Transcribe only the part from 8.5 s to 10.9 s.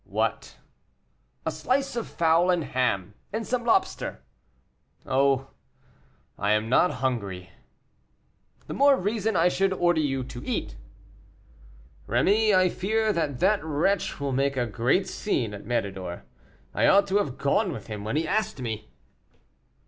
"The more reason I should order you to eat."